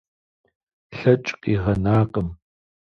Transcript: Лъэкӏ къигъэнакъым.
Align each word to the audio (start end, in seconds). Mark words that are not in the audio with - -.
Лъэкӏ 0.97 1.31
къигъэнакъым. 1.41 2.29